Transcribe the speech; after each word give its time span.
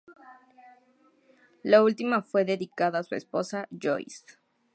La 1.61 1.83
última 1.83 2.23
fue 2.23 2.43
dedicada 2.43 2.97
a 2.97 3.03
su 3.03 3.13
esposa, 3.13 3.67
Joyce. 3.69 4.25